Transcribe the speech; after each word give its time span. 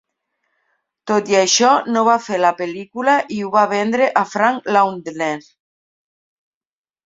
Tot 1.11 1.29
i 1.33 1.37
això, 1.39 1.73
no 1.97 2.03
va 2.07 2.15
fer 2.29 2.41
la 2.45 2.51
pel·lícula 2.63 3.19
i 3.37 3.39
ho 3.49 3.53
va 3.59 3.67
vendre 3.77 4.11
a 4.23 4.27
Frank 4.33 4.73
Laundner. 4.77 5.33